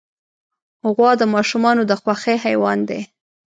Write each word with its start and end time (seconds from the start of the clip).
غوا 0.95 1.11
د 1.17 1.23
ماشومانو 1.33 1.81
د 1.89 1.91
خوښې 2.01 2.35
حیوان 2.45 2.79
دی. 2.89 3.01